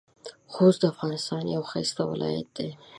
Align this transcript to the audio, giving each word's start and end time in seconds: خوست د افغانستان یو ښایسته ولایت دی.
خوست 0.53 0.79
د 0.81 0.83
افغانستان 0.93 1.43
یو 1.55 1.63
ښایسته 1.69 2.03
ولایت 2.11 2.47
دی. 2.57 2.69